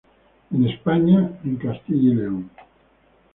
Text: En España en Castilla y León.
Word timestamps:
En 0.49 0.67
España 0.67 1.37
en 1.43 1.57
Castilla 1.57 2.11
y 2.11 2.15
León. 2.15 2.49